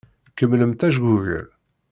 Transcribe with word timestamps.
Kemmlemt 0.37 0.85
ajgugel. 0.87 1.47